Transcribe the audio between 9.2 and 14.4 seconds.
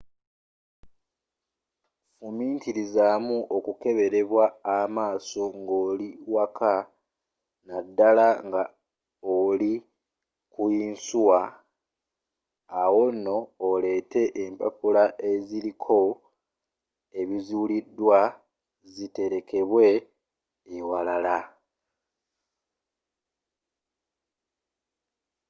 oliku yinsuwa awo nno oleete